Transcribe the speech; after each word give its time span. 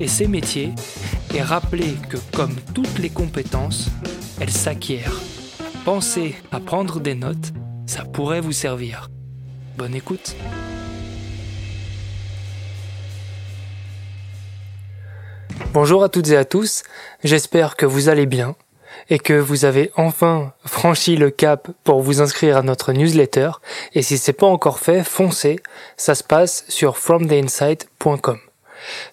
et 0.00 0.08
ses 0.08 0.26
métiers 0.26 0.72
et 1.34 1.42
rappeler 1.42 1.94
que 2.08 2.16
comme 2.34 2.54
toutes 2.74 2.98
les 2.98 3.10
compétences, 3.10 3.88
elles 4.40 4.50
s'acquièrent. 4.50 5.20
Pensez 5.84 6.34
à 6.52 6.60
prendre 6.60 7.00
des 7.00 7.14
notes, 7.14 7.52
ça 7.86 8.04
pourrait 8.04 8.40
vous 8.40 8.52
servir. 8.52 9.10
Bonne 9.76 9.94
écoute. 9.94 10.36
Bonjour 15.72 16.04
à 16.04 16.08
toutes 16.08 16.28
et 16.28 16.36
à 16.36 16.44
tous, 16.44 16.84
j'espère 17.24 17.76
que 17.76 17.84
vous 17.84 18.08
allez 18.08 18.26
bien 18.26 18.54
et 19.10 19.18
que 19.18 19.34
vous 19.34 19.64
avez 19.64 19.90
enfin 19.96 20.52
franchi 20.64 21.16
le 21.16 21.30
cap 21.30 21.68
pour 21.82 22.00
vous 22.00 22.20
inscrire 22.20 22.56
à 22.56 22.62
notre 22.62 22.92
newsletter 22.92 23.50
et 23.92 24.02
si 24.02 24.18
c'est 24.18 24.32
pas 24.32 24.46
encore 24.46 24.78
fait, 24.78 25.02
foncez, 25.02 25.58
ça 25.96 26.14
se 26.14 26.22
passe 26.22 26.64
sur 26.68 26.96
fromtheinsight.com. 26.96 28.38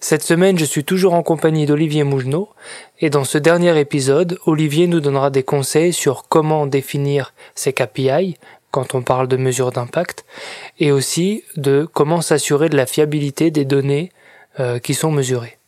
Cette 0.00 0.22
semaine, 0.22 0.58
je 0.58 0.64
suis 0.64 0.84
toujours 0.84 1.14
en 1.14 1.22
compagnie 1.22 1.66
d'Olivier 1.66 2.04
Mougenot, 2.04 2.48
et 3.00 3.10
dans 3.10 3.24
ce 3.24 3.38
dernier 3.38 3.78
épisode, 3.78 4.38
Olivier 4.46 4.86
nous 4.86 5.00
donnera 5.00 5.30
des 5.30 5.42
conseils 5.42 5.92
sur 5.92 6.24
comment 6.28 6.66
définir 6.66 7.34
ses 7.54 7.72
KPI 7.72 8.36
quand 8.70 8.94
on 8.94 9.02
parle 9.02 9.28
de 9.28 9.36
mesures 9.36 9.70
d'impact, 9.70 10.24
et 10.78 10.92
aussi 10.92 11.44
de 11.56 11.86
comment 11.92 12.22
s'assurer 12.22 12.68
de 12.68 12.76
la 12.76 12.86
fiabilité 12.86 13.50
des 13.50 13.64
données 13.64 14.10
euh, 14.60 14.78
qui 14.78 14.94
sont 14.94 15.10
mesurées. 15.10 15.58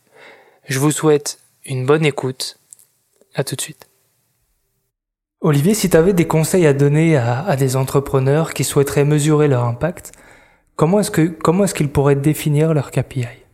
Je 0.67 0.79
vous 0.79 0.91
souhaite 0.91 1.39
une 1.65 1.85
bonne 1.85 2.05
écoute. 2.05 2.57
À 3.35 3.43
tout 3.43 3.55
de 3.55 3.61
suite. 3.61 3.89
Olivier, 5.41 5.73
si 5.73 5.89
tu 5.89 5.97
avais 5.97 6.13
des 6.13 6.25
conseils 6.25 6.65
à 6.65 6.73
donner 6.73 7.17
à, 7.17 7.55
des 7.55 7.75
entrepreneurs 7.75 8.53
qui 8.53 8.63
souhaiteraient 8.63 9.03
mesurer 9.03 9.47
leur 9.47 9.63
impact, 9.65 10.11
comment 10.75 11.01
est-ce 11.01 11.11
que 11.11 11.27
comment 11.27 11.65
est-ce 11.65 11.75
qu'ils 11.75 11.91
pourraient 11.91 12.15
définir 12.15 12.73
leur 12.73 12.89
KPI 12.91 13.44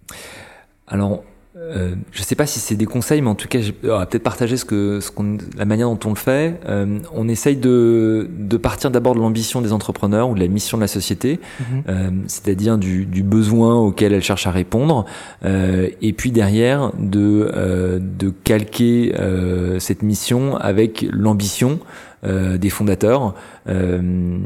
alors, 0.92 1.24
euh, 1.58 1.96
je 2.12 2.22
sais 2.24 2.36
pas 2.36 2.46
si 2.46 2.60
c'est 2.60 2.76
des 2.76 2.86
conseils, 2.86 3.22
mais 3.22 3.30
en 3.30 3.36
tout 3.36 3.48
cas, 3.50 3.60
je 3.60 3.68
vais 3.68 4.06
peut-être 4.06 4.24
partager 4.24 4.56
ce 4.56 4.64
que, 4.66 5.00
ce 5.02 5.12
qu'on, 5.12 5.38
la 5.58 5.66
manière 5.66 5.90
dont 5.90 6.00
on 6.06 6.10
le 6.10 6.16
fait. 6.16 6.60
Euh, 6.68 7.00
on 7.14 7.28
essaye 7.28 7.58
de, 7.58 8.30
de 8.38 8.58
partir 8.58 8.90
d'abord 8.90 9.16
de 9.16 9.20
l'ambition 9.20 9.62
des 9.62 9.74
entrepreneurs 9.74 10.30
ou 10.30 10.36
de 10.36 10.40
la 10.40 10.48
mission 10.48 10.78
de 10.78 10.82
la 10.82 10.88
société, 10.88 11.40
Mhm. 11.60 11.84
euh, 11.90 12.10
c'est-à-dire 12.28 12.78
du, 12.78 13.06
du 13.06 13.22
besoin 13.22 13.76
auquel 13.80 14.14
elle 14.14 14.24
cherche 14.24 14.48
à 14.48 14.52
répondre, 14.52 15.06
euh, 15.44 15.90
et 16.02 16.14
puis 16.14 16.32
derrière 16.32 16.92
de, 16.98 17.52
euh, 17.54 18.00
de 18.02 18.30
calquer 18.30 19.14
euh, 19.20 19.78
cette 19.80 20.04
mission 20.04 20.56
avec 20.58 21.06
l'ambition 21.12 21.80
euh, 21.82 22.11
des 22.24 22.70
fondateurs 22.70 23.34
euh, 23.68 24.38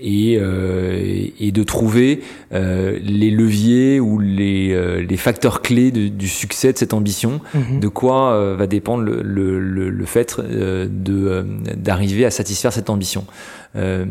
et, 0.00 0.38
euh, 0.40 1.26
et 1.40 1.50
de 1.52 1.62
trouver 1.64 2.20
euh, 2.52 2.98
les 3.02 3.30
leviers 3.30 3.98
ou 4.00 4.18
les, 4.20 4.72
euh, 4.72 5.02
les 5.02 5.16
facteurs 5.16 5.60
clés 5.60 5.90
de- 5.90 6.08
du 6.08 6.28
succès 6.28 6.72
de 6.72 6.78
cette 6.78 6.94
ambition 6.94 7.40
Mhm. 7.54 7.80
de 7.80 7.88
quoi 7.88 8.32
euh, 8.34 8.54
va 8.56 8.66
dépendre 8.66 9.02
le, 9.02 9.20
le, 9.22 9.58
le, 9.58 9.90
le 9.90 10.04
fait 10.04 10.36
euh, 10.38 10.86
de 10.88 11.26
euh, 11.28 11.42
d'arriver 11.76 12.24
à 12.24 12.30
satisfaire 12.30 12.72
cette 12.72 12.90
ambition. 12.90 13.24
Euh, 13.76 14.04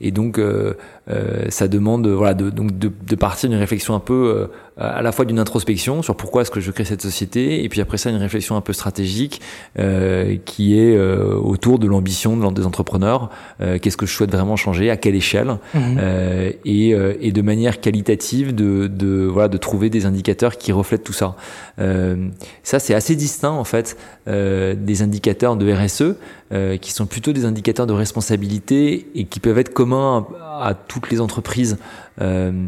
et 0.00 0.10
donc 0.10 0.38
euh, 0.38 0.74
euh, 1.10 1.44
ça 1.50 1.68
demande 1.68 2.06
voilà 2.08 2.34
de, 2.34 2.50
donc 2.50 2.78
de, 2.78 2.90
de 3.06 3.16
partir 3.16 3.50
d'une 3.50 3.58
réflexion 3.58 3.94
un 3.94 4.00
peu 4.00 4.14
euh, 4.14 4.46
à 4.78 5.02
la 5.02 5.12
fois 5.12 5.24
d'une 5.24 5.38
introspection 5.38 6.02
sur 6.02 6.16
pourquoi 6.16 6.42
est-ce 6.42 6.50
que 6.50 6.60
je 6.60 6.70
crée 6.70 6.84
cette 6.84 7.02
société 7.02 7.64
et 7.64 7.68
puis 7.68 7.80
après 7.80 7.98
ça 7.98 8.10
une 8.10 8.16
réflexion 8.16 8.56
un 8.56 8.60
peu 8.62 8.72
stratégique 8.72 9.40
euh, 9.78 10.36
qui 10.44 10.78
est 10.78 10.96
euh, 10.96 11.34
autour 11.34 11.78
de 11.78 11.86
l'ambition 11.86 12.50
des 12.50 12.64
entrepreneurs 12.66 13.30
Euh, 13.60 13.78
qu'est-ce 13.78 13.96
que 13.96 14.06
je 14.06 14.12
souhaite 14.14 14.30
vraiment 14.32 14.56
changer 14.56 14.90
à 14.90 14.96
quelle 14.96 15.14
échelle 15.14 15.58
euh, 15.76 16.50
et, 16.64 16.94
euh, 16.94 17.14
et 17.20 17.30
de 17.32 17.42
manière 17.42 17.80
qualitative 17.80 18.54
de, 18.54 18.86
de 18.88 19.26
voilà 19.26 19.48
de 19.48 19.58
trouver 19.58 19.90
des 19.90 20.06
indicateurs 20.06 20.56
qui 20.56 20.72
reflètent 20.72 21.04
tout 21.04 21.12
ça. 21.12 21.36
Euh, 21.78 22.28
ça 22.62 22.78
c'est 22.78 22.94
assez 22.94 23.16
distinct 23.16 23.50
en 23.50 23.64
fait 23.64 23.96
euh, 24.28 24.74
des 24.74 25.02
indicateurs 25.02 25.56
de 25.56 25.70
RSE 25.72 26.16
euh, 26.54 26.76
qui 26.76 26.92
sont 26.92 27.06
plutôt 27.06 27.32
des 27.32 27.44
indicateurs 27.44 27.86
de 27.86 27.92
responsabilité 27.92 29.08
et 29.14 29.24
qui 29.24 29.40
peuvent 29.40 29.58
être 29.58 29.72
communs 29.72 30.26
à, 30.40 30.74
toutes 30.74 31.10
les 31.10 31.20
entreprises. 31.20 31.78
Euh, 32.20 32.66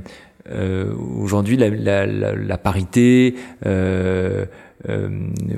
euh, 0.50 0.92
Aujourd'hui, 1.20 1.56
la, 1.56 1.68
la, 1.70 2.06
la, 2.06 2.34
la 2.34 2.58
parité 2.58 3.34
euh, 3.64 4.46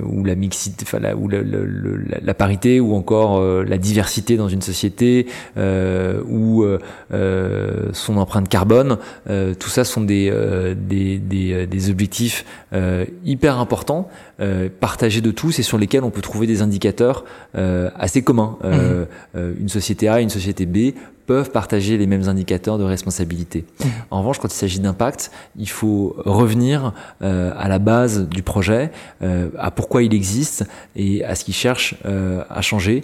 ou 0.03 0.23
la 0.23 0.35
mixité, 0.35 0.83
enfin 0.87 0.99
la, 0.99 1.15
ou 1.15 1.27
la, 1.27 1.41
la, 1.41 1.59
la- 1.59 2.17
la 2.21 2.33
parité 2.33 2.79
ou 2.79 2.95
encore 2.95 3.37
euh, 3.39 3.63
la 3.63 3.77
diversité 3.77 4.37
dans 4.37 4.47
une 4.49 4.61
société 4.61 5.27
euh, 5.57 6.21
ou 6.27 6.63
euh, 6.63 6.79
euh, 7.13 7.89
son 7.93 8.17
empreinte 8.17 8.49
carbone, 8.49 8.97
euh, 9.29 9.53
tout 9.53 9.69
ça 9.69 9.83
sont 9.83 10.01
des, 10.01 10.29
euh, 10.31 10.75
des, 10.75 11.17
des, 11.19 11.53
euh, 11.53 11.65
des 11.65 11.89
objectifs 11.89 12.45
euh, 12.73 13.05
hyper 13.25 13.59
importants, 13.59 14.09
euh, 14.39 14.69
partagés 14.79 15.21
de 15.21 15.31
tous 15.31 15.59
et 15.59 15.63
sur 15.63 15.77
lesquels 15.77 16.03
on 16.03 16.11
peut 16.11 16.21
trouver 16.21 16.47
des 16.47 16.61
indicateurs 16.61 17.25
euh, 17.55 17.89
assez 17.97 18.21
communs. 18.21 18.57
Euh, 18.63 19.05
euh, 19.35 19.53
une 19.59 19.69
société 19.69 20.07
A 20.07 20.21
une 20.21 20.29
société 20.29 20.65
B 20.65 20.93
peuvent 21.29 21.51
partager 21.51 21.99
les 21.99 22.07
mêmes 22.07 22.27
indicateurs 22.27 22.79
de 22.79 22.83
responsabilité. 22.83 23.63
En 24.09 24.17
revanche, 24.21 24.39
quand 24.39 24.47
il 24.47 24.57
s'agit 24.57 24.79
d'impact, 24.79 25.29
il 25.59 25.69
faut 25.69 26.15
revenir 26.25 26.91
euh, 27.21 27.51
à 27.55 27.67
la 27.67 27.77
base 27.77 28.27
du 28.27 28.41
projet, 28.41 28.89
euh, 29.21 29.49
à 29.59 29.69
pourquoi 29.69 30.01
il 30.01 30.15
existe 30.15 30.65
et 30.95 31.23
à 31.23 31.35
ce 31.35 31.45
qu'il 31.45 31.53
cherche 31.53 31.93
euh, 32.07 32.43
à 32.49 32.63
changer, 32.63 33.03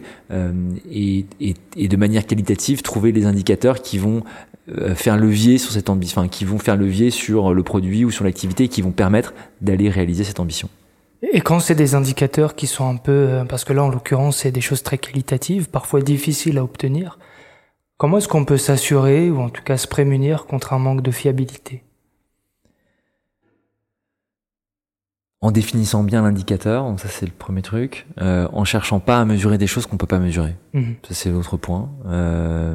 et, 0.92 1.26
et, 1.40 1.54
et 1.78 1.88
de 1.88 1.98
manière 1.98 2.26
qualitative 2.26 2.82
trouver 2.82 3.12
les 3.12 3.28
indicateurs 3.28 3.84
qui 3.84 4.00
vont 4.00 4.24
faire 4.96 5.18
levier 5.18 5.60
sur 5.60 5.72
cette 5.72 5.92
ambition, 5.92 6.22
enfin, 6.22 6.28
qui 6.28 6.46
vont 6.46 6.58
faire 6.58 6.78
levier 6.78 7.12
sur 7.12 7.54
le 7.54 7.62
produit 7.62 8.06
ou 8.06 8.10
sur 8.10 8.24
l'activité, 8.24 8.64
et 8.64 8.70
qui 8.70 8.82
vont 8.82 8.92
permettre 8.92 9.36
d'aller 9.62 9.88
réaliser 9.88 10.24
cette 10.24 10.40
ambition. 10.40 10.68
Et 11.32 11.42
quand 11.42 11.60
c'est 11.60 11.76
des 11.76 11.94
indicateurs 11.94 12.56
qui 12.56 12.66
sont 12.66 12.90
un 12.90 12.98
peu, 12.98 13.44
parce 13.48 13.64
que 13.66 13.74
là 13.74 13.84
en 13.84 13.90
l'occurrence 13.90 14.38
c'est 14.38 14.52
des 14.52 14.62
choses 14.62 14.82
très 14.82 14.98
qualitatives, 14.98 15.70
parfois 15.70 16.02
difficiles 16.02 16.58
à 16.58 16.64
obtenir, 16.64 17.20
comment 17.98 18.18
est-ce 18.18 18.28
qu'on 18.28 18.46
peut 18.46 18.58
s'assurer 18.58 19.30
ou 19.32 19.40
en 19.42 19.50
tout 19.50 19.64
cas 19.64 19.78
se 19.78 19.88
prémunir 19.88 20.46
contre 20.46 20.74
un 20.74 20.80
manque 20.80 21.02
de 21.02 21.12
fiabilité? 21.12 21.84
En 25.42 25.52
définissant 25.52 26.04
bien 26.04 26.24
l'indicateur, 26.24 26.92
ça 26.98 27.08
c'est 27.08 27.26
le 27.28 27.32
premier 27.32 27.62
truc, 27.62 28.08
euh, 28.20 28.48
en 28.52 28.64
cherchant 28.66 29.00
pas 29.00 29.20
à 29.20 29.26
mesurer 29.26 29.58
des 29.60 29.68
choses 29.68 29.86
qu'on 29.86 29.98
peut 29.98 30.08
pas 30.08 30.18
mesurer. 30.18 30.56
Mhm. 30.74 30.96
Ça, 31.08 31.14
c'est 31.14 31.30
l'autre 31.30 31.56
point. 31.58 31.90
Euh, 32.08 32.74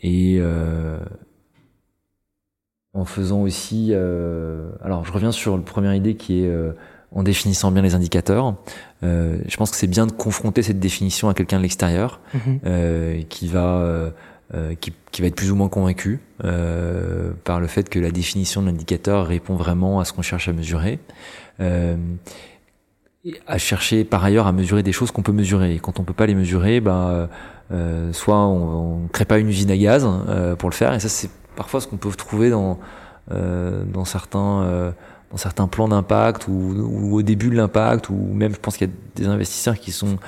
et 0.00 0.36
euh, 0.38 0.98
en 2.92 3.04
faisant 3.04 3.40
aussi... 3.42 3.92
alors, 3.92 5.04
je 5.04 5.12
reviens 5.12 5.32
sur 5.32 5.56
la 5.56 5.62
première 5.64 5.94
idée 5.94 6.14
qui 6.14 6.44
est 6.44 6.52
en 7.10 7.22
définissant 7.24 7.72
bien 7.72 7.82
les 7.82 7.96
indicateurs. 7.96 8.54
Euh, 9.02 9.38
je 9.48 9.56
pense 9.56 9.70
que 9.72 9.76
c'est 9.76 9.88
bien 9.88 10.06
de 10.06 10.12
confronter 10.12 10.62
cette 10.62 10.78
définition 10.78 11.28
à 11.28 11.34
quelqu'un 11.34 11.56
de 11.56 11.62
l'extérieur 11.62 12.20
Mhm. 12.32 12.60
euh, 12.66 13.22
qui 13.28 13.48
va... 13.48 14.12
euh, 14.52 14.54
euh, 14.54 14.74
qui, 14.74 14.92
qui 15.10 15.22
va 15.22 15.28
être 15.28 15.36
plus 15.36 15.50
ou 15.50 15.56
moins 15.56 15.68
convaincu 15.68 16.20
euh, 16.44 17.32
par 17.44 17.60
le 17.60 17.66
fait 17.66 17.88
que 17.88 17.98
la 17.98 18.10
définition 18.10 18.60
de 18.60 18.66
l'indicateur 18.66 19.26
répond 19.26 19.54
vraiment 19.56 20.00
à 20.00 20.04
ce 20.04 20.12
qu'on 20.12 20.22
cherche 20.22 20.48
à 20.48 20.52
mesurer. 20.52 20.98
Euh, 21.60 21.96
à 23.46 23.56
chercher 23.56 24.04
par 24.04 24.22
ailleurs 24.22 24.46
à 24.46 24.52
mesurer 24.52 24.82
des 24.82 24.92
choses 24.92 25.10
qu'on 25.10 25.22
peut 25.22 25.32
mesurer. 25.32 25.74
Et 25.74 25.78
quand 25.78 25.98
on 25.98 26.04
peut 26.04 26.12
pas 26.12 26.26
les 26.26 26.34
mesurer, 26.34 26.80
bah, 26.80 27.28
euh, 27.72 28.12
soit 28.12 28.36
on, 28.36 29.04
on 29.04 29.08
crée 29.08 29.24
pas 29.24 29.38
une 29.38 29.48
usine 29.48 29.70
à 29.70 29.76
gaz 29.76 30.06
euh, 30.28 30.56
pour 30.56 30.68
le 30.68 30.74
faire, 30.74 30.92
et 30.92 31.00
ça 31.00 31.08
c'est 31.08 31.30
parfois 31.56 31.80
ce 31.80 31.86
qu'on 31.86 31.96
peut 31.96 32.10
trouver 32.10 32.50
dans 32.50 32.78
euh, 33.32 33.84
dans 33.84 34.04
certains 34.04 34.62
euh, 34.64 34.92
dans 35.30 35.38
certains 35.38 35.66
plans 35.66 35.88
d'impact 35.88 36.46
ou, 36.48 37.10
au 37.12 37.22
début 37.22 37.48
de 37.48 37.56
l'impact, 37.56 38.10
ou 38.10 38.14
même 38.14 38.52
je 38.52 38.60
pense 38.60 38.76
qu'il 38.76 38.88
y 38.88 38.90
a 38.90 38.94
des 39.16 39.26
investisseurs 39.26 39.78
qui 39.78 39.92
sont 39.92 40.18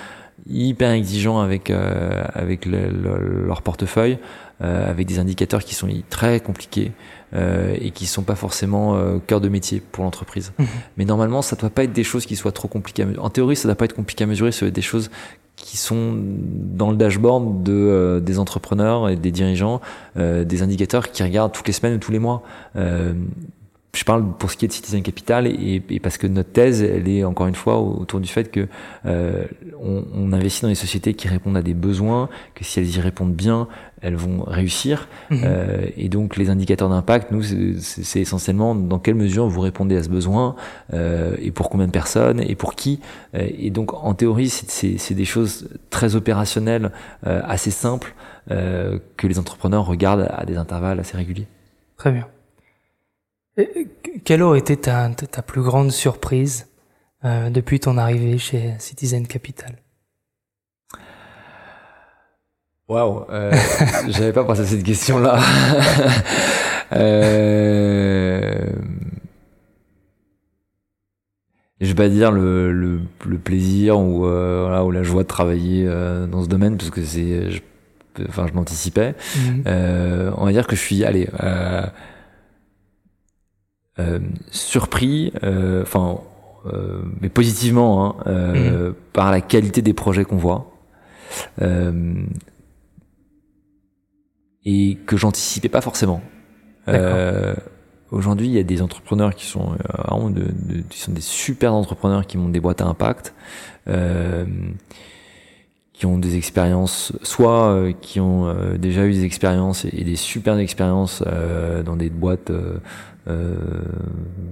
hyper 0.48 0.90
exigeants 0.90 1.40
avec 1.40 1.70
avec 1.70 2.66
leur 2.66 3.62
portefeuille, 3.62 4.18
avec 4.60 5.06
des 5.06 5.18
indicateurs 5.18 5.64
qui 5.64 5.74
sont 5.74 5.88
très 6.08 6.40
compliqués. 6.40 6.92
Euh, 7.34 7.76
et 7.80 7.90
qui 7.90 8.06
sont 8.06 8.22
pas 8.22 8.36
forcément 8.36 8.94
euh, 8.94 9.18
cœur 9.18 9.40
de 9.40 9.48
métier 9.48 9.82
pour 9.90 10.04
l'entreprise. 10.04 10.52
Mhm. 10.60 10.66
Mais 10.96 11.04
normalement, 11.04 11.42
ça 11.42 11.56
doit 11.56 11.70
pas 11.70 11.82
être 11.82 11.92
des 11.92 12.04
choses 12.04 12.24
qui 12.24 12.36
soient 12.36 12.52
trop 12.52 12.68
compliquées. 12.68 13.02
À 13.02 13.06
mesurer. 13.06 13.24
En 13.24 13.30
théorie, 13.30 13.56
ça 13.56 13.66
doit 13.66 13.74
pas 13.74 13.86
être 13.86 13.94
compliqué 13.94 14.22
à 14.22 14.28
mesurer. 14.28 14.52
C'est 14.52 14.70
des 14.70 14.80
choses 14.80 15.10
qui 15.56 15.76
sont 15.76 16.14
dans 16.16 16.90
le 16.92 16.96
dashboard 16.96 17.64
de 17.64 17.72
euh, 17.72 18.20
des 18.20 18.38
entrepreneurs 18.38 19.08
et 19.08 19.16
des 19.16 19.32
dirigeants, 19.32 19.80
des 20.16 20.62
indicateurs 20.62 21.10
qui 21.10 21.24
regardent 21.24 21.52
toutes 21.52 21.66
les 21.66 21.72
semaines 21.72 21.96
ou 21.96 21.98
tous 21.98 22.12
les 22.12 22.20
mois 22.20 22.42
je 23.96 24.04
parle 24.04 24.30
pour 24.36 24.50
ce 24.50 24.56
qui 24.56 24.66
est 24.66 24.68
de 24.68 24.72
Citizen 24.72 25.02
Capital 25.02 25.46
et, 25.46 25.82
et, 25.88 26.00
parce 26.00 26.18
que 26.18 26.26
notre 26.26 26.52
thèse, 26.52 26.82
elle 26.82 27.08
est 27.08 27.24
encore 27.24 27.46
une 27.46 27.54
fois 27.54 27.78
autour 27.80 28.20
du 28.20 28.28
fait 28.28 28.50
que 28.50 28.68
euh, 29.06 29.44
on, 29.82 30.04
on, 30.14 30.32
investit 30.32 30.62
dans 30.62 30.68
des 30.68 30.74
sociétés 30.74 31.14
qui 31.14 31.28
répondent 31.28 31.56
à 31.56 31.62
des 31.62 31.74
besoins, 31.74 32.28
que 32.54 32.62
si 32.62 32.78
elles 32.78 32.94
y 32.94 33.00
répondent 33.00 33.34
bien, 33.34 33.68
elles 34.02 34.16
vont 34.16 34.44
réussir. 34.46 35.08
Mhm. 35.30 35.40
Euh, 35.44 35.86
et 35.96 36.08
donc 36.08 36.36
les 36.36 36.50
indicateurs 36.50 36.90
d'impact, 36.90 37.30
nous, 37.30 37.42
c'est 37.42 38.20
essentiellement 38.20 38.74
dans 38.74 38.98
quelle 38.98 39.14
mesure 39.14 39.48
vous 39.48 39.60
répondez 39.60 39.96
à 39.96 40.02
ce 40.02 40.10
besoin 40.10 40.56
euh, 40.92 41.34
et 41.40 41.50
pour 41.50 41.70
combien 41.70 41.86
de 41.86 41.92
personnes 41.92 42.40
et 42.40 42.54
pour 42.54 42.74
qui. 42.74 43.00
Euh, 43.34 43.48
et 43.58 43.70
donc 43.70 43.94
en 43.94 44.14
théorie, 44.14 44.50
c'est 44.50 45.14
des 45.14 45.24
choses 45.24 45.68
très 45.88 46.16
opérationnelles, 46.16 46.92
euh, 47.26 47.40
assez 47.44 47.70
simples, 47.70 48.14
euh, 48.50 48.98
que 49.16 49.26
les 49.26 49.38
entrepreneurs 49.38 49.86
regardent 49.86 50.28
à 50.30 50.44
des 50.44 50.56
intervalles 50.56 51.00
assez 51.00 51.16
réguliers. 51.16 51.46
Très 51.96 52.12
bien. 52.12 52.26
Quelle 54.24 54.42
aurait 54.42 54.58
été 54.58 54.76
ta, 54.76 55.08
ta 55.10 55.42
plus 55.42 55.62
grande 55.62 55.90
surprise 55.90 56.66
euh, 57.24 57.48
depuis 57.50 57.80
ton 57.80 57.96
arrivée 57.96 58.38
chez 58.38 58.74
Citizen 58.78 59.26
Capital? 59.26 59.76
Waouh, 62.88 63.24
euh, 63.30 63.52
j'avais 64.08 64.32
pas 64.32 64.44
pensé 64.44 64.60
à 64.60 64.66
cette 64.66 64.84
question-là. 64.84 65.40
euh, 66.92 68.72
je 71.80 71.86
vais 71.86 71.94
pas 71.94 72.08
dire 72.08 72.30
le, 72.30 72.72
le, 72.72 73.00
le 73.26 73.38
plaisir 73.38 73.98
ou, 73.98 74.26
euh, 74.26 74.64
voilà, 74.66 74.84
ou 74.84 74.90
la 74.90 75.02
joie 75.02 75.22
de 75.24 75.28
travailler 75.28 75.84
euh, 75.88 76.26
dans 76.26 76.44
ce 76.44 76.48
domaine 76.48 76.76
parce 76.76 76.90
que 76.90 77.02
c'est, 77.02 77.48
enfin, 78.28 78.46
je 78.46 78.52
m'anticipais. 78.52 79.14
Mhm. 79.36 79.62
Euh, 79.66 80.30
on 80.36 80.44
va 80.44 80.52
dire 80.52 80.66
que 80.66 80.76
je 80.76 80.80
suis, 80.80 81.04
allez. 81.04 81.28
Euh, 83.98 84.02
euh, 84.02 84.18
surpris, 84.50 85.32
euh, 85.42 85.82
enfin, 85.82 86.20
euh, 86.66 87.02
mais 87.20 87.28
positivement, 87.28 88.20
hein, 88.26 88.52
mmh. 88.52 88.94
par 89.12 89.30
la 89.30 89.40
qualité 89.40 89.82
des 89.82 89.94
projets 89.94 90.24
qu'on 90.24 90.36
voit. 90.36 90.72
et 94.68 94.98
que 95.06 95.16
j'anticipais 95.16 95.68
pas 95.68 95.80
forcément. 95.80 96.20
Aujourd'hui, 98.12 98.46
il 98.46 98.52
y 98.52 98.58
a 98.58 98.62
des 98.62 98.82
entrepreneurs 98.82 99.34
qui 99.34 99.46
sont 99.46 99.76
vraiment 99.88 100.30
de, 100.30 100.42
de, 100.42 100.82
qui 100.88 101.00
sont 101.00 101.12
des 101.12 101.20
super 101.20 101.74
entrepreneurs 101.74 102.26
qui 102.26 102.38
montent 102.38 102.52
des 102.52 102.60
boîtes 102.60 102.80
à 102.80 102.86
impact, 102.86 103.34
qui 105.96 106.06
ont 106.06 106.18
des 106.18 106.36
expériences, 106.36 107.12
soit 107.22 107.86
qui 108.02 108.20
ont 108.20 108.54
déjà 108.76 109.06
eu 109.06 109.12
des 109.12 109.24
expériences 109.24 109.86
et, 109.86 110.04
des 110.04 110.16
super 110.16 110.58
expériences 110.58 111.22
dans 111.84 111.96
des 111.96 112.10
boîtes 112.10 112.52
euh, 113.28 113.56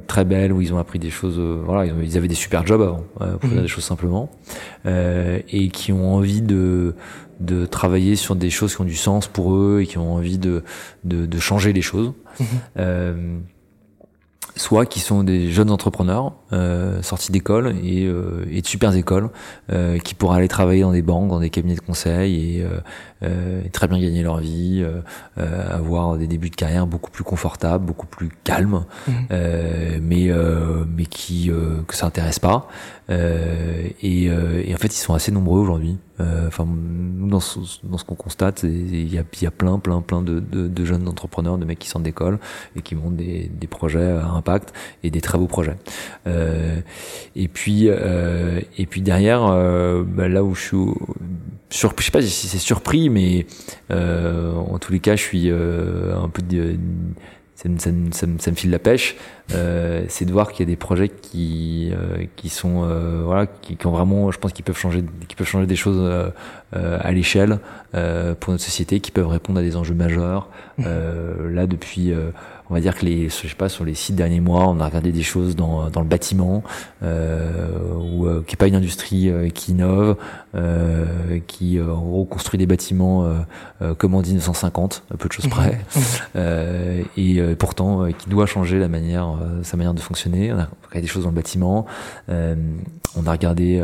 très 0.09 0.25
belles 0.25 0.53
où 0.53 0.61
ils 0.61 0.75
ont 0.75 0.79
appris 0.79 0.99
des 0.99 1.11
choses. 1.11 1.39
Euh, 1.39 1.63
voilà, 1.65 1.87
ils, 1.87 2.17
avaient 2.17 2.27
des 2.27 2.35
super 2.35 2.67
jobs 2.67 2.83
avant, 2.83 3.05
euh, 3.21 3.37
pour 3.37 3.49
dire 3.49 3.59
mhm. 3.59 3.63
des 3.63 3.69
choses 3.69 3.85
simplement, 3.85 4.31
et 4.85 5.69
qui 5.69 5.93
ont 5.93 6.15
envie 6.15 6.43
de 6.43 6.95
de 7.41 7.67
travailler 7.67 8.15
sur 8.17 8.37
des 8.37 8.51
choses 8.51 8.75
qui 8.75 8.81
ont 8.81 8.85
du 8.85 8.95
sens 8.95 9.27
pour 9.27 9.55
eux 9.55 9.81
et 9.83 9.87
qui 9.87 9.99
ont 9.99 10.15
envie 10.15 10.39
de 10.39 10.65
de, 11.05 11.27
de 11.27 11.39
changer 11.39 11.73
les 11.73 11.83
choses. 11.83 12.13
Mhm 12.41 13.45
soit 14.57 14.87
qui 14.87 15.01
sont 15.01 15.25
des 15.25 15.51
jeunes 15.51 15.71
entrepreneurs 15.71 16.33
euh, 16.53 17.03
sortis 17.03 17.33
d'école 17.33 17.75
et, 17.83 18.05
euh, 18.05 18.47
et, 18.51 18.63
de 18.63 18.67
super 18.67 18.95
écoles 18.95 19.31
euh, 19.73 19.99
qui 19.99 20.15
pourraient 20.15 20.39
aller 20.39 20.49
travailler 20.49 20.83
dans 20.83 20.93
des 20.93 21.03
banques, 21.03 21.29
dans 21.29 21.41
des 21.41 21.51
cabinets 21.51 21.75
de 21.75 21.81
conseil 21.81 22.61
et, 22.61 22.67
euh, 23.25 23.63
euh 23.65 23.69
très 23.73 23.89
bien 23.89 23.99
gagner 23.99 24.23
leur 24.23 24.39
vie, 24.39 24.85
euh, 24.85 25.75
avoir 25.75 26.17
des 26.17 26.27
débuts 26.27 26.51
de 26.51 26.57
carrière 26.57 26.87
beaucoup 26.87 27.11
plus 27.11 27.25
confortables, 27.25 27.85
beaucoup 27.85 28.07
plus 28.07 28.31
calmes, 28.45 28.85
mmh. 29.09 29.13
mais 30.01 30.31
mais 30.97 31.07
qui 31.07 31.51
que 31.87 31.95
ça 31.95 32.07
intéresse 32.07 32.39
pas. 32.39 32.69
Et, 33.11 34.25
et, 34.25 34.75
en 34.75 34.79
fait, 34.79 34.89
ils 34.89 35.01
sont 35.01 35.15
assez 35.15 35.33
nombreux 35.33 35.61
aujourd'hui. 35.61 35.99
Enfin, 36.47 36.67
nous 36.67 37.29
dans 37.29 37.41
ce, 37.41 37.59
dans 37.83 37.99
ce 37.99 38.05
qu'on 38.05 38.15
constate, 38.15 38.63
il 38.63 39.13
y 39.13 39.19
a, 39.19 39.25
y 39.43 39.47
a 39.47 39.51
plein, 39.51 39.79
plein, 39.79 40.01
plein 40.01 40.23
de, 40.23 40.41
de, 40.41 40.69
de, 40.69 40.85
jeunes 40.85 41.09
entrepreneurs, 41.09 41.59
de 41.59 41.65
mecs 41.65 41.79
qui 41.79 41.89
sortent 41.89 42.05
d'école 42.05 42.39
et 42.77 42.83
qui 42.83 42.95
montent 42.95 43.17
des, 43.17 43.51
des 43.53 43.67
projets 43.67 44.13
à 44.13 44.29
impact 44.29 44.73
et 45.03 45.11
des 45.11 45.21
très 45.21 45.39
beaux 45.39 45.49
projets. 45.49 45.77
Euh, 46.27 46.81
et 47.35 47.49
puis 47.49 47.89
euh, 47.89 48.61
et 48.79 48.87
puis 48.87 49.03
derrière, 49.03 49.47
euh, 49.47 50.05
bah, 50.07 50.29
là 50.29 50.45
où 50.45 50.55
je 50.55 50.61
suis 50.61 50.77
sur, 51.71 51.93
je 51.99 52.05
sais 52.05 52.11
pas 52.11 52.23
si 52.23 52.47
c'est 52.47 52.59
surpris, 52.59 53.09
mais 53.15 53.47
en 53.91 54.79
tous 54.79 54.93
les 54.93 55.01
cas, 55.01 55.17
je 55.17 55.23
suis 55.23 55.51
un 55.51 56.29
peu 56.29 56.43
ça 57.57 57.69
me, 58.27 58.55
file 58.55 58.71
la 58.71 58.79
pêche, 58.79 59.17
euh, 59.53 60.05
c'est 60.09 60.25
de 60.25 60.33
voir 60.33 60.53
qu'il 60.53 60.67
y 60.67 60.69
a 60.69 60.71
des 60.71 60.77
projets 60.77 61.09
qui 61.09 61.93
euh, 61.93 62.25
qui 62.37 62.49
sont 62.49 62.83
euh, 62.85 63.23
voilà 63.25 63.47
qui, 63.47 63.79
ont 63.87 63.91
vraiment, 63.91 64.31
je 64.31 64.39
pense, 64.39 64.53
qu'ils 64.53 64.65
peuvent 64.65 64.77
changer, 64.77 65.05
qui 65.29 65.37
peuvent 65.37 65.47
changer 65.47 65.67
des 65.67 65.77
choses 65.77 66.33
à 66.73 67.13
l'échelle 67.13 67.61
pour 67.93 68.53
notre 68.53 68.65
société, 68.65 69.01
qui 69.01 69.11
peuvent 69.11 69.29
répondre 69.29 69.61
à 69.61 69.63
des 69.63 69.77
enjeux 69.77 69.95
majeurs. 69.95 70.49
Là, 70.79 71.67
depuis 71.67 72.13
on 72.71 72.75
va 72.75 72.81
dire 72.81 72.97
que 72.97 73.05
les, 73.05 73.29
je 73.29 73.49
sais 73.49 73.55
pas, 73.55 73.69
sur 73.69 73.85
les 73.85 73.95
six 73.95 74.13
derniers 74.13 74.41
mois, 74.41 74.67
on 74.69 74.81
a 74.81 74.87
regardé 74.87 75.13
des 75.13 75.23
choses 75.23 75.55
dans, 75.55 75.91
dans 75.91 76.01
le 76.01 76.07
bâtiment, 76.07 76.63
euh, 77.03 77.69
ou 77.95 78.27
euh, 78.27 78.43
qui 78.47 78.55
est 78.55 78.57
pas 78.57 78.69
une 78.69 78.75
industrie 78.75 79.29
euh, 79.29 79.51
qui 79.51 79.73
innove, 79.73 80.17
euh, 80.55 81.41
qui 81.47 81.79
euh, 81.79 81.93
reconstruit 81.93 82.59
des 82.59 82.67
bâtiments 82.67 83.05
comme 83.99 84.15
en 84.15 84.23
1950, 84.23 85.03
un 85.13 85.17
peu 85.17 85.29
de 85.29 85.33
choses 85.33 85.49
près, 85.49 85.81
mmh. 85.95 87.05
et 87.19 87.43
pourtant 87.59 88.07
qui 88.13 88.31
doit 88.31 88.47
changer 88.47 88.79
la 88.79 88.89
manière, 88.89 89.35
sa 89.63 89.77
manière 89.77 89.95
de 89.95 90.01
fonctionner. 90.01 90.53
On 90.53 90.59
a 90.59 90.69
regardé 90.89 91.01
des 91.03 91.07
choses 91.07 91.25
dans 91.25 91.31
le 91.31 91.35
bâtiment, 91.35 91.87
on 92.29 93.27
a 93.27 93.31
regardé 93.31 93.83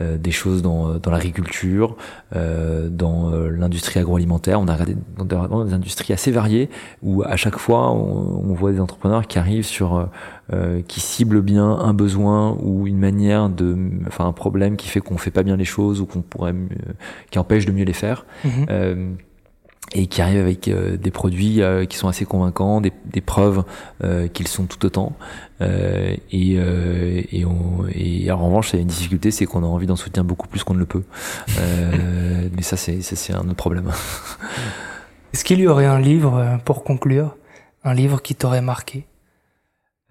des 0.00 0.30
choses 0.30 0.62
dans, 0.62 0.94
dans 0.94 1.10
l'agriculture, 1.10 1.96
dans 2.32 3.30
l'industrie 3.30 3.98
agroalimentaire. 3.98 4.60
On 4.60 4.68
a 4.68 4.74
regardé 4.74 4.96
dans 5.18 5.64
des 5.64 5.72
industries 5.72 6.12
assez 6.12 6.30
variées 6.30 6.70
où 7.02 7.22
à 7.22 7.36
chaque 7.36 7.58
fois 7.58 7.90
on, 7.90 8.03
voit 8.54 8.72
des 8.72 8.80
entrepreneurs 8.80 9.26
qui 9.26 9.38
arrivent 9.38 9.66
sur, 9.66 9.96
euh, 9.96 10.04
euh, 10.52 10.82
qui 10.86 11.00
ciblent 11.00 11.42
bien 11.42 11.68
un 11.68 11.94
besoin 11.94 12.56
ou 12.62 12.86
une 12.86 12.98
manière 12.98 13.48
de, 13.48 13.76
enfin 14.06 14.26
un 14.26 14.32
problème 14.32 14.76
qui 14.76 14.88
fait 14.88 15.00
qu'on 15.00 15.18
fait 15.18 15.30
pas 15.30 15.42
bien 15.42 15.56
les 15.56 15.64
choses 15.64 16.00
ou 16.00 16.06
qu'on 16.06 16.22
pourrait, 16.22 16.54
qui 17.30 17.38
empêche 17.38 17.66
de 17.66 17.72
mieux 17.72 17.84
les 17.84 17.92
faire. 17.92 18.24
Mhm. 18.44 18.66
Euh, 18.70 19.12
et 19.94 20.06
qui 20.06 20.22
arrivent 20.22 20.40
avec 20.40 20.68
des 20.68 21.10
produits 21.10 21.60
qui 21.88 21.96
sont 21.96 22.08
assez 22.08 22.24
convaincants, 22.24 22.80
des, 22.80 22.90
des 23.04 23.20
preuves 23.20 23.62
qu'ils 24.32 24.48
sont 24.48 24.64
tout 24.64 24.84
autant. 24.86 25.12
et, 25.60 26.54
et, 27.30 27.44
on, 27.44 27.84
et 27.94 28.28
en 28.32 28.46
revanche, 28.46 28.72
il 28.72 28.76
y 28.76 28.78
a 28.78 28.82
une 28.82 28.88
difficulté, 28.88 29.30
c'est 29.30 29.44
qu'on 29.44 29.62
a 29.62 29.66
envie 29.66 29.86
d'en 29.86 29.94
soutenir 29.94 30.24
beaucoup 30.24 30.48
plus 30.48 30.64
qu'on 30.64 30.74
ne 30.74 30.80
le 30.80 30.86
peut. 30.86 31.04
mais 32.56 32.62
ça, 32.62 32.76
c'est, 32.76 33.02
c'est 33.02 33.34
un 33.34 33.42
autre 33.42 33.54
problème. 33.54 33.92
Est-ce 35.32 35.44
qu'il 35.44 35.60
y 35.60 35.68
aurait 35.68 35.86
un 35.86 36.00
livre 36.00 36.58
pour 36.64 36.82
conclure? 36.82 37.36
Un 37.84 37.94
livre 37.94 38.22
qui 38.22 38.34
t'aurait 38.34 38.62
marqué 38.62 39.06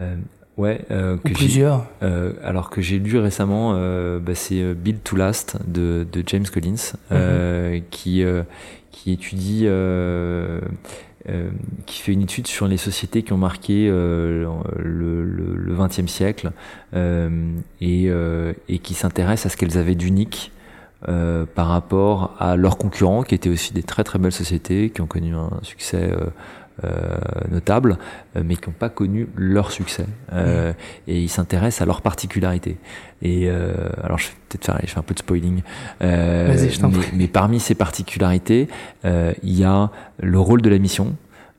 euh, 0.01 0.15
Ouais, 0.57 0.81
euh, 0.91 1.17
que 1.17 1.33
plusieurs. 1.33 1.85
Euh, 2.03 2.33
alors 2.43 2.69
que 2.69 2.81
j'ai 2.81 2.99
lu 2.99 3.17
récemment, 3.17 3.73
euh, 3.75 4.19
bah, 4.19 4.35
c'est 4.35 4.61
euh, 4.61 4.75
Build 4.75 5.01
to 5.03 5.15
Last 5.15 5.57
de, 5.67 6.05
de 6.11 6.23
James 6.27 6.45
Collins, 6.45 6.93
euh, 7.11 7.75
mhm. 7.75 7.81
qui 7.89 8.23
qui 8.91 9.11
étudie, 9.11 9.67
qui 11.87 12.01
fait 12.01 12.13
une 12.13 12.21
étude 12.21 12.45
sur 12.45 12.67
les 12.67 12.77
sociétés 12.77 13.23
qui 13.23 13.33
ont 13.33 13.37
marqué 13.37 13.87
le, 13.87 14.45
le, 14.77 15.55
le 15.55 15.75
20e 15.75 16.07
siècle 16.07 16.51
et 16.93 18.11
et 18.69 18.79
qui 18.79 18.93
s'intéresse 18.93 19.47
à 19.47 19.49
ce 19.49 19.57
qu'elles 19.57 19.79
avaient 19.79 19.95
d'unique. 19.95 20.51
par 21.01 21.67
rapport 21.67 22.35
à 22.39 22.55
leurs 22.55 22.77
concurrents 22.77 23.23
qui 23.23 23.33
étaient 23.33 23.49
aussi 23.49 23.73
des 23.73 23.83
très 23.83 24.03
très 24.03 24.19
belles 24.19 24.31
sociétés 24.31 24.91
qui 24.91 25.01
ont 25.01 25.07
connu 25.07 25.33
un 25.33 25.49
succès 25.63 26.11
euh, 26.11 26.27
notables, 27.49 27.97
euh, 28.35 28.41
mais 28.45 28.55
qui 28.55 28.69
n'ont 28.69 28.75
pas 28.77 28.89
connu 28.89 29.27
leur 29.35 29.71
succès. 29.71 30.05
Euh, 30.31 30.71
mmh. 30.71 30.75
Et 31.07 31.21
ils 31.21 31.29
s'intéressent 31.29 31.81
à 31.81 31.85
leurs 31.85 32.01
particularités. 32.01 32.77
Et 33.21 33.49
alors, 33.49 34.17
je 34.17 34.27
vais 34.27 34.33
peut-être 34.49 34.65
faire, 34.65 34.79
je 34.83 34.89
fais 34.89 34.99
un 34.99 35.03
peu 35.03 35.13
de 35.13 35.19
spoiling. 35.19 35.61
mais, 36.01 36.57
mais, 37.13 37.27
parmi 37.27 37.59
ces 37.61 37.75
particularités, 37.75 38.67
il 39.05 39.53
y 39.53 39.63
a 39.63 39.91
le 40.21 40.39
rôle 40.39 40.61
de 40.61 40.69
la 40.69 40.77
mission 40.77 41.15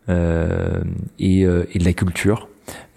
et, 0.08 1.40
et 1.40 1.78
de 1.78 1.84
la 1.84 1.92
culture. 1.94 2.48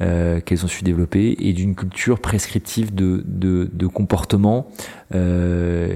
euh, 0.02 0.40
qu'elles 0.42 0.64
ont 0.64 0.68
su 0.68 0.84
développer 0.84 1.36
et 1.40 1.54
d'une 1.54 1.76
culture 1.76 2.20
prescriptive 2.20 2.94
de, 2.94 3.24
de, 3.26 3.70
de 3.72 3.88
comportement 3.88 4.68
euh, 5.14 5.96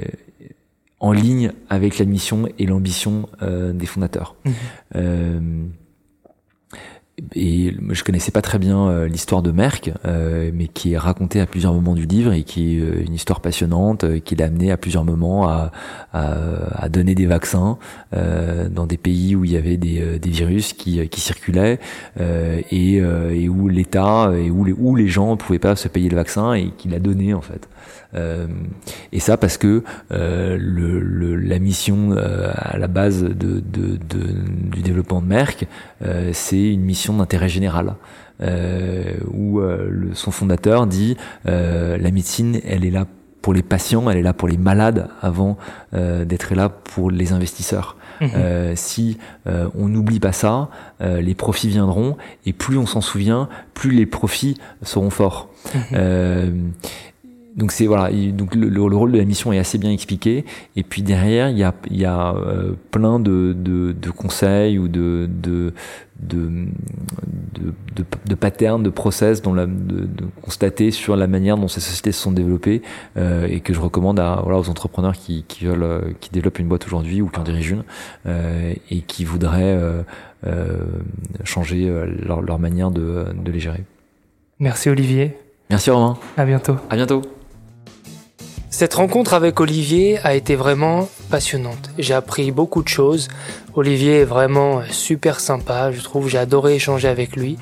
en 1.00 1.12
ligne 1.12 1.52
avec 1.70 1.98
la 1.98 2.06
mission 2.06 2.48
et 2.60 2.66
l'ambition 2.66 3.30
euh, 3.42 3.74
des 3.74 3.86
fondateurs. 3.86 4.36
Mhm. 4.96 5.72
Et 7.36 7.76
je 7.90 8.04
connaissais 8.04 8.32
pas 8.32 8.42
très 8.42 8.58
bien 8.58 8.88
euh, 8.88 9.08
l'histoire 9.08 9.42
de 9.42 9.52
Merck, 9.52 9.92
euh, 10.06 10.50
mais 10.54 10.68
qui 10.68 10.94
est 10.94 10.98
racontée 10.98 11.40
à 11.40 11.46
plusieurs 11.46 11.74
moments 11.74 11.94
du 11.94 12.06
livre 12.06 12.34
et 12.34 12.44
qui 12.44 12.78
est 12.78 12.80
euh, 12.80 13.04
une 13.06 13.14
histoire 13.14 13.42
passionnante, 13.42 14.20
qui 14.22 14.36
l'a 14.36 14.46
amené 14.46 14.72
à 14.72 14.78
plusieurs 14.78 15.06
moments 15.06 15.48
à, 15.48 15.72
à, 16.14 16.36
à 16.74 16.90
donner 16.90 17.14
des 17.14 17.26
vaccins 17.26 17.78
dans 18.12 18.86
des 18.86 18.98
pays 18.98 19.36
où 19.36 19.46
il 19.46 19.52
y 19.52 19.58
avait 19.58 19.78
des, 19.78 20.20
des 20.20 20.30
virus 20.30 20.74
qui, 20.74 21.08
qui 21.10 21.22
circulaient 21.22 21.80
et, 22.20 22.96
et, 22.96 23.50
où 23.50 23.68
l'État 23.68 24.32
et 24.36 24.50
où 24.50 24.66
les, 24.66 24.74
où 24.74 24.96
les 24.96 25.08
gens 25.08 25.38
pouvaient 25.38 25.60
pas 25.60 25.76
se 25.76 25.88
payer 25.88 26.10
le 26.10 26.16
vaccin 26.16 26.54
et 26.54 26.72
qu'il 26.78 26.94
a 26.94 27.00
donné 27.00 27.34
en 27.34 27.42
fait. 27.42 27.68
Et 29.14 29.20
ça 29.20 29.38
parce 29.38 29.58
que 29.58 29.84
le, 30.10 30.58
le, 31.00 31.36
la 31.36 31.60
mission 31.60 32.12
à 32.12 32.78
la 32.78 32.88
base 32.88 33.24
de, 33.24 33.32
de, 33.32 33.98
de, 34.10 34.28
du 34.74 34.82
développement 34.82 35.22
de 35.22 35.28
Merck, 35.28 35.68
c'est 36.34 36.74
une 36.74 36.82
mission 36.82 37.01
d'intérêt 37.10 37.50
général. 37.50 37.96
où 39.34 39.60
le, 39.60 40.12
son 40.14 40.32
fondateur 40.32 40.88
dit 40.88 41.18
la 41.46 42.12
médecine, 42.12 42.60
elle 42.66 42.86
est 42.86 42.92
là 42.92 43.06
pour 43.42 43.54
les 43.54 43.64
patients, 43.64 44.10
elle 44.10 44.18
est 44.18 44.24
là 44.24 44.34
pour 44.34 44.48
les 44.48 44.58
malades 44.58 45.10
avant 45.22 45.58
d'être 45.94 46.56
là 46.56 46.70
pour 46.70 47.12
les 47.12 47.34
investisseurs. 47.34 47.98
Mmh. 48.22 48.26
Euh, 48.36 48.74
si 48.76 49.18
euh, 49.48 49.68
on 49.76 49.88
n'oublie 49.88 50.20
pas 50.20 50.32
ça, 50.32 50.70
euh, 51.02 51.22
les 51.22 51.34
profits 51.34 51.70
viendront 51.70 52.18
et 52.46 52.54
plus 52.54 52.78
on 52.78 52.86
s'en 52.86 53.02
souvient, 53.02 53.50
plus 53.74 53.92
les 53.92 54.06
profits 54.06 54.58
seront 54.84 55.10
forts. 55.10 55.50
Mmh 55.74 56.72
donc 57.56 57.72
c'est 57.72 57.86
voilà, 57.86 58.10
donc 58.32 58.56
le, 58.56 58.70
le, 58.70 58.82
rôle 58.82 59.12
de 59.12 59.18
la 59.18 59.26
mission 59.26 59.52
est 59.52 59.60
assez 59.60 59.78
bien 59.78 59.92
expliqué. 59.92 60.46
Et 60.76 60.84
puis 60.84 61.02
derrière, 61.02 61.50
il 61.50 61.58
y 61.58 61.64
a, 61.64 61.74
il 61.90 61.98
y 61.98 62.06
a 62.06 62.34
euh, 62.34 62.74
plein 62.92 63.20
de, 63.20 63.54
de, 63.58 63.92
de, 63.92 64.10
conseils 64.10 64.80
ou 64.80 64.88
de 64.88 65.28
de, 65.30 65.74
de, 66.22 66.50
de, 67.96 68.06
de 68.26 68.36
patterns, 68.36 68.84
de 68.84 68.90
process 68.90 69.42
dont 69.42 69.54
la, 69.54 69.66
de, 69.66 70.08
constater 70.42 70.92
sur 70.92 71.16
la 71.16 71.28
manière 71.28 71.58
dont 71.58 71.68
ces 71.68 71.82
sociétés 71.82 72.12
se 72.14 72.22
sont 72.22 72.32
développées 72.32 72.82
euh, 73.18 73.48
et 73.50 73.60
que 73.60 73.74
je 73.74 73.82
recommande 73.82 74.20
à, 74.20 74.40
voilà, 74.44 74.60
aux 74.60 74.70
entrepreneurs 74.70 75.14
qui, 75.14 75.44
qui 75.48 75.66
veulent, 75.66 75.84
euh, 75.84 76.02
qui 76.22 76.30
développent 76.30 76.60
une 76.60 76.68
boîte 76.68 76.86
aujourd'hui 76.86 77.22
ou 77.22 77.28
qui 77.28 77.40
en 77.40 77.44
dirigent 77.44 77.76
une 77.76 77.84
euh, 78.28 78.74
et 78.90 79.02
qui 79.02 79.26
voudraient 79.26 79.78
changer 81.44 81.92
leur, 82.26 82.42
leur 82.42 82.60
manière 82.60 82.92
de, 82.92 83.26
de 83.36 83.52
les 83.52 83.60
gérer. 83.60 83.84
Merci 84.60 84.90
Olivier. 84.90 85.38
Merci 85.70 85.90
Romain. 85.90 86.18
À 86.38 86.46
bientôt. 86.46 86.78
À 86.90 86.96
bientôt. 86.96 87.22
Cette 88.82 88.96
rencontre 88.96 89.36
avec 89.36 89.60
Olivier 89.60 90.18
a 90.24 90.34
été 90.34 90.56
vraiment 90.56 91.08
passionnante. 91.30 91.92
J'ai 92.00 92.16
appris 92.16 92.50
beaucoup 92.50 92.82
de 92.82 92.88
choses. 92.88 93.28
Olivier 93.76 94.22
est 94.22 94.26
vraiment 94.26 94.82
super 94.90 95.40
sympa, 95.40 95.92
je 95.92 96.02
trouve. 96.02 96.28
J'ai 96.28 96.40
adoré 96.40 96.74
échanger 96.78 97.08
avec 97.08 97.36
lui. 97.36 97.60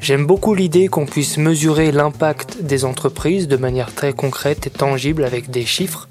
J'aime 0.00 0.24
beaucoup 0.24 0.54
l'idée 0.54 0.88
qu'on 0.88 1.04
puisse 1.04 1.36
mesurer 1.36 1.92
l'impact 1.92 2.62
des 2.62 2.86
entreprises 2.86 3.48
de 3.48 3.58
manière 3.58 3.94
très 3.94 4.14
concrète 4.14 4.66
et 4.66 4.70
tangible 4.70 5.24
avec 5.24 5.50
des 5.50 5.66
chiffres 5.66 6.08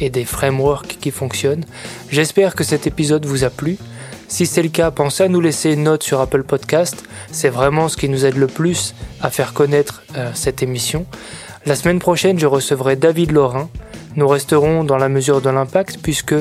et 0.00 0.08
des 0.08 0.24
frameworks 0.24 0.98
qui 1.00 1.10
fonctionnent. 1.10 1.64
J'espère 2.08 2.54
que 2.54 2.62
cet 2.62 2.86
épisode 2.86 3.26
vous 3.26 3.42
a 3.42 3.50
plu. 3.50 3.76
Si 4.28 4.46
c'est 4.46 4.62
le 4.62 4.68
cas, 4.68 4.92
pensez 4.92 5.24
à 5.24 5.28
nous 5.28 5.40
laisser 5.40 5.72
une 5.72 5.82
note 5.82 6.04
sur 6.04 6.20
Apple 6.20 6.44
Podcast. 6.44 7.02
C'est 7.32 7.48
vraiment 7.48 7.88
ce 7.88 7.96
qui 7.96 8.08
nous 8.08 8.24
aide 8.24 8.36
le 8.36 8.46
plus 8.46 8.94
à 9.20 9.30
faire 9.30 9.52
connaître 9.52 10.04
euh, 10.16 10.30
cette 10.32 10.62
émission. 10.62 11.06
La 11.64 11.74
semaine 11.74 11.98
prochaine, 11.98 12.38
je 12.38 12.46
recevrai 12.46 12.94
David 12.94 13.32
Laurin. 13.32 13.68
Nous 14.16 14.26
resterons 14.26 14.82
dans 14.82 14.96
la 14.96 15.10
mesure 15.10 15.42
de 15.42 15.50
l'impact 15.50 15.98
puisque 16.02 16.34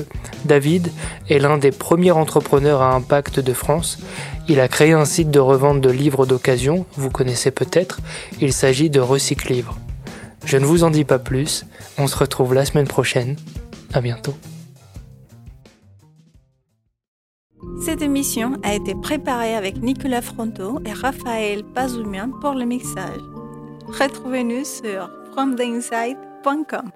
David 0.46 0.92
est 1.30 1.40
l'un 1.40 1.58
des 1.58 1.72
premiers 1.72 2.12
entrepreneurs 2.12 2.82
à 2.82 2.94
impact 2.94 3.42
de 3.42 3.54
France. 3.54 4.00
Il 4.48 4.62
a 4.62 4.70
créé 4.70 4.94
un 4.94 5.06
site 5.06 5.30
de 5.30 5.40
revente 5.40 5.82
de 5.82 5.90
livres 5.90 6.26
d'occasion, 6.26 6.86
vous 6.96 7.10
connaissez 7.10 7.52
peut-être, 7.52 8.00
il 8.40 8.54
s'agit 8.54 8.90
de 8.90 9.02
Recycle 9.02 9.52
Livre. 9.52 9.78
Je 10.46 10.58
ne 10.58 10.66
vous 10.66 10.84
en 10.84 10.90
dis 10.90 11.04
pas 11.04 11.20
plus, 11.20 11.66
on 11.98 12.08
se 12.08 12.16
retrouve 12.18 12.54
la 12.54 12.66
semaine 12.66 12.88
prochaine. 12.88 13.36
À 13.94 14.02
bientôt. 14.02 14.36
Cette 17.82 18.02
émission 18.02 18.54
a 18.64 18.74
été 18.74 18.96
préparée 18.96 19.56
avec 19.56 19.82
Nicolas 19.82 20.22
Fronto 20.22 20.80
et 20.86 20.94
Raphaël 20.94 21.64
Pazoumian 21.74 22.30
pour 22.42 22.54
le 22.54 22.66
mixage. 22.66 23.22
Retrouvez-nous 23.88 24.64
sur 24.64 25.10
fromtheinside.com. 25.32 26.92